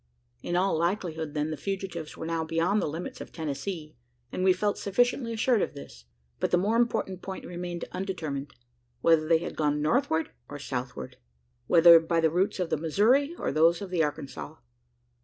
In 0.41 0.55
all 0.55 0.75
likelihood, 0.79 1.35
then, 1.35 1.51
the 1.51 1.57
fugitives 1.57 2.17
were 2.17 2.25
now 2.25 2.43
beyond 2.43 2.81
the 2.81 2.87
limits 2.87 3.21
of 3.21 3.31
Tennessee; 3.31 3.95
and 4.31 4.43
we 4.43 4.51
felt 4.51 4.79
sufficiently 4.79 5.31
assured 5.31 5.61
of 5.61 5.75
this. 5.75 6.05
But 6.39 6.49
the 6.49 6.57
more 6.57 6.75
important 6.75 7.21
point 7.21 7.45
remained 7.45 7.85
undetermined 7.91 8.51
whether 9.01 9.27
they 9.27 9.37
had 9.37 9.55
gone 9.55 9.79
northward 9.79 10.31
or 10.49 10.57
southward 10.57 11.17
whether 11.67 11.99
by 11.99 12.19
the 12.19 12.31
routes 12.31 12.59
of 12.59 12.71
the 12.71 12.77
Missouri 12.77 13.35
or 13.37 13.51
those 13.51 13.79
of 13.79 13.91
the 13.91 14.01
Arkansas? 14.03 14.55